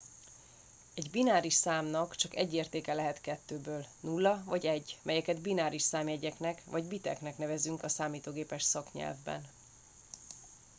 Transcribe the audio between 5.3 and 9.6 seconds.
bináris számjegyeknek vagy biteknek nevezünk a számítógépes szaknyelvben